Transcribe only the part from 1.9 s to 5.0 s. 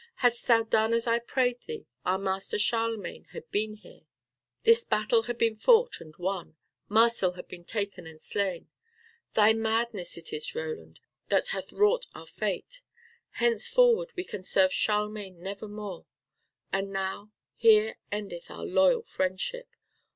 our master Charlemagne had been here. This